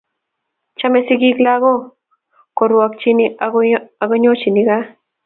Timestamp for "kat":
4.67-4.85